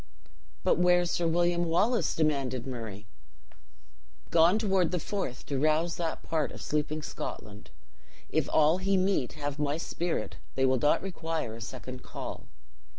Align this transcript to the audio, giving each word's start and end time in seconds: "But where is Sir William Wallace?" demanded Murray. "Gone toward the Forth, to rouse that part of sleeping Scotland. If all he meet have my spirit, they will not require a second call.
"But 0.63 0.79
where 0.79 1.01
is 1.01 1.11
Sir 1.11 1.27
William 1.27 1.63
Wallace?" 1.65 2.15
demanded 2.15 2.65
Murray. 2.65 3.05
"Gone 4.31 4.57
toward 4.57 4.89
the 4.89 4.99
Forth, 4.99 5.45
to 5.45 5.59
rouse 5.59 5.97
that 5.97 6.23
part 6.23 6.51
of 6.51 6.59
sleeping 6.63 7.03
Scotland. 7.03 7.69
If 8.31 8.49
all 8.51 8.79
he 8.79 8.97
meet 8.97 9.33
have 9.33 9.59
my 9.59 9.77
spirit, 9.77 10.37
they 10.55 10.65
will 10.65 10.79
not 10.79 11.03
require 11.03 11.53
a 11.53 11.61
second 11.61 12.01
call. 12.01 12.47